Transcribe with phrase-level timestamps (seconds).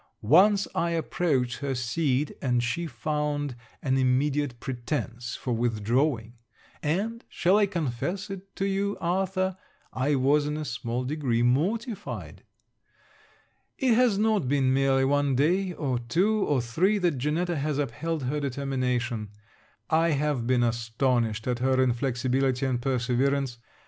[0.23, 6.37] Once I approached her seat, and she found an immediate pretence for withdrawing;
[6.81, 9.57] and, shall I confess it to you, Arthur,
[9.93, 12.41] I was in a small degree mortified.
[13.77, 18.23] It has not been merely one day, or two, or three, that Janetta has upheld
[18.23, 19.29] her determination.
[19.91, 23.59] I have been astonished at her inflexibility and perseverance.